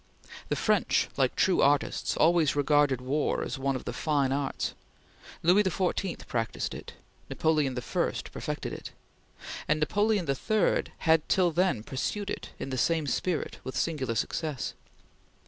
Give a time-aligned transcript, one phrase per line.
[0.49, 4.73] The French, like true artists, always regarded war as one of the fine arts.
[5.43, 6.93] Louis XIV practiced it;
[7.29, 7.81] Napoleon I
[8.31, 8.93] perfected it;
[9.67, 14.73] and Napoleon III had till then pursued it in the same spirit with singular success.